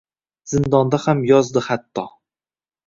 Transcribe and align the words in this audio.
Zindonda 0.53 1.01
ham 1.05 1.23
yozdi 1.33 1.65
hatto. 1.69 2.09